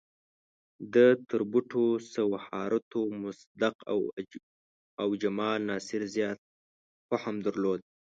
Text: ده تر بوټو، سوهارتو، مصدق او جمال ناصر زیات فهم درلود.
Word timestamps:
ده 0.93 1.07
تر 1.29 1.41
بوټو، 1.51 1.85
سوهارتو، 2.13 3.01
مصدق 3.23 3.75
او 5.01 5.09
جمال 5.21 5.59
ناصر 5.69 6.01
زیات 6.15 6.39
فهم 7.09 7.35
درلود. 7.45 7.79